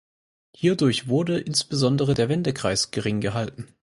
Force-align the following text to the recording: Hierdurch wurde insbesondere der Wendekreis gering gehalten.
Hierdurch 0.55 1.09
wurde 1.09 1.37
insbesondere 1.39 2.15
der 2.15 2.27
Wendekreis 2.27 2.89
gering 2.89 3.21
gehalten. 3.21 3.67